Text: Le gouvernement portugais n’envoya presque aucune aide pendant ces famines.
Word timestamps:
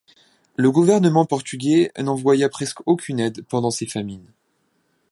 Le 0.55 0.71
gouvernement 0.71 1.25
portugais 1.27 1.91
n’envoya 1.95 2.49
presque 2.49 2.79
aucune 2.87 3.19
aide 3.19 3.45
pendant 3.45 3.69
ces 3.69 3.85
famines. 3.85 4.31